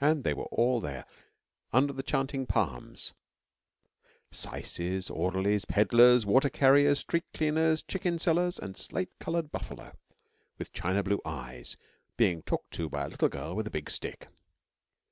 [0.00, 1.04] And they were all there
[1.72, 3.12] under the chanting palms
[4.32, 9.96] saices, orderlies, pedlars, water carriers, street cleaners, chicken sellers and the slate coloured buffalo
[10.58, 11.76] with the china blue eyes
[12.16, 14.26] being talked to by a little girl with the big stick.